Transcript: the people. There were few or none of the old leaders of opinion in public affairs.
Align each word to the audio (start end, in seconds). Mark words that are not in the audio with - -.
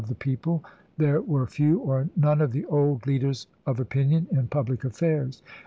the 0.07 0.15
people. 0.15 0.63
There 0.97 1.21
were 1.21 1.45
few 1.45 1.77
or 1.77 2.09
none 2.17 2.41
of 2.41 2.53
the 2.53 2.65
old 2.65 3.05
leaders 3.05 3.45
of 3.67 3.79
opinion 3.79 4.25
in 4.31 4.47
public 4.47 4.83
affairs. 4.83 5.43